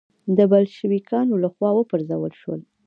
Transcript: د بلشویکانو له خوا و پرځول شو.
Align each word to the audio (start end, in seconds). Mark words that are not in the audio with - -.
د 0.37 0.39
بلشویکانو 0.51 1.33
له 1.43 1.49
خوا 1.53 1.69
و 1.75 1.87
پرځول 1.91 2.31
شو. 2.41 2.53